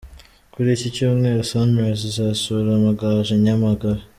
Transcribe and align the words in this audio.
Kuri 0.53 0.69
iki 0.75 0.87
Cyumweru 0.95 1.41
Sunrise 1.49 2.01
izasura 2.09 2.69
Amagaju 2.79 3.31
i 3.37 3.43
Nyamagabe. 3.45 4.01